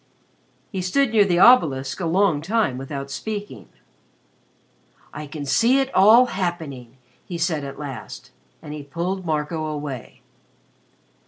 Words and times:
He 0.71 0.81
stood 0.81 1.11
near 1.11 1.25
the 1.25 1.37
Obelisk 1.37 1.99
a 1.99 2.07
long 2.07 2.41
time 2.41 2.79
without 2.79 3.11
speaking. 3.11 3.69
"I 5.13 5.27
can 5.27 5.45
see 5.45 5.79
it 5.79 5.93
all 5.93 6.25
happening," 6.25 6.97
he 7.23 7.37
said 7.37 7.63
at 7.63 7.77
last, 7.77 8.31
and 8.63 8.73
he 8.73 8.81
pulled 8.81 9.27
Marco 9.27 9.63
away. 9.63 10.23